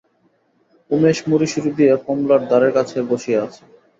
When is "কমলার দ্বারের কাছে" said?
2.05-2.97